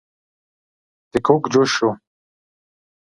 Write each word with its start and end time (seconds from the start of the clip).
دی 1.11 1.19
کوږ 1.25 1.43
جوش 1.53 1.69
شو. 1.77 1.89